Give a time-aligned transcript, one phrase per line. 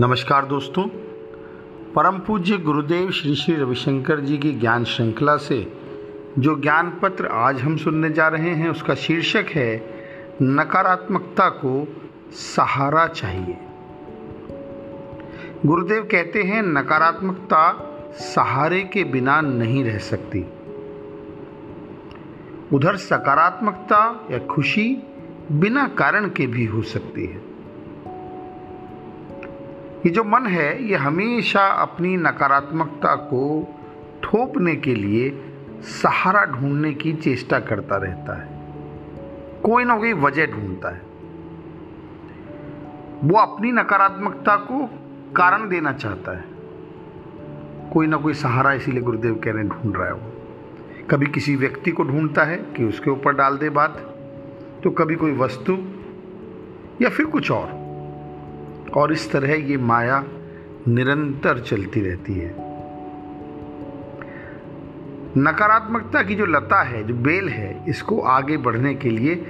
[0.00, 0.84] नमस्कार दोस्तों।
[1.94, 5.72] परम पूज्य गुरुदेव श्री श्री रविशंकर जी की ज्ञान श्रृंखला से
[6.38, 9.94] जो ज्ञान पत्र आज हम सुनने जा रहे हैं, उसका शीर्षक है,
[10.42, 11.88] नकारात्मकता को
[12.30, 13.56] सहारा चाहिए।
[15.66, 20.46] गुरुदेव कहते हैं, नकारात्मकता सहारे के बिना नहीं रह सकती।
[22.72, 24.96] उधर सकारात्मकता या खुशी
[25.52, 27.51] बिना कारण के भी हो सकती है।
[30.06, 33.68] ये जो मन है, ये हमेशा अपनी नकारात्मकता को
[34.24, 35.44] थोपने के लिए
[35.80, 38.48] सहारा ढूँढने की चेष्टा करता रहता है।
[39.62, 41.02] कोई ना कोई वजह ढूंढता है।
[43.24, 44.86] वो अपनी नकारात्मकता को
[45.36, 46.44] कारण देना चाहता है।
[47.92, 50.32] कोई ना कोई सहारा इसीलिए गुरुदेव कह रहे ढूंढ रहा है वो।
[51.10, 53.96] कभी किसी व्यक्ति को ढूंढता है कि उसके ऊपर डाल दे बात
[54.84, 55.72] तो कभी कोई वस्तु
[57.02, 57.81] या फिर कुछ और।
[58.96, 60.24] और इस तरह ये माया
[60.88, 62.54] निरंतर चलती रहती है।
[65.38, 69.46] नकारात्मकता की जो लता है, जो बेल है, इसको आगे बढ़ने के लिए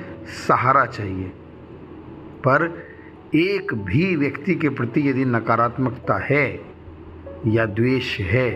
[0.48, 1.32] सहारा चाहिए।
[2.46, 2.86] पर
[3.34, 6.46] एक भी व्यक्ति के प्रति यदि नकारात्मकता है
[7.46, 8.50] या द्वेष है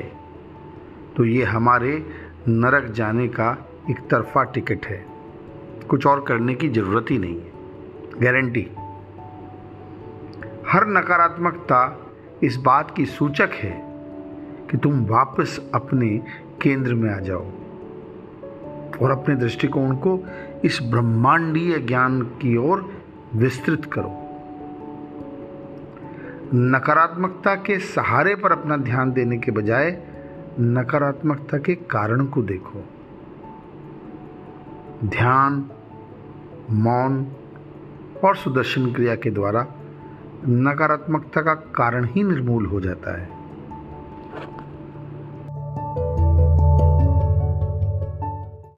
[1.16, 2.06] तो ये हमारे
[2.48, 3.50] नरक जाने का
[3.90, 5.04] एक तरफा टिकट है।
[5.88, 7.52] कुछ और करने की ज़रूरत ही नहीं है।
[8.22, 8.66] गारंटी।
[10.68, 12.06] हर नकारात्मकता
[12.42, 13.82] इस बात की सूचक है
[14.70, 16.24] कि तुम वापस अपने
[16.62, 17.44] केंद्र में आ जाओ
[19.02, 20.26] और अपने दृष्टिकोण को
[20.64, 22.92] इस ब्रह्मांडीय ज्ञान की ओर
[23.34, 24.22] विस्तृत करो।
[26.54, 30.02] नकारात्मकता के सहारे पर अपना ध्यान देने के बजाय
[30.60, 32.84] नकारात्मकता के कारण को देखो।
[35.04, 35.70] ध्यान,
[36.70, 37.32] मौन
[38.24, 39.66] और सुदर्शन क्रिया के द्वारा
[40.44, 43.35] नकारात्मकता का कारण ही निर्मूल हो जाता है।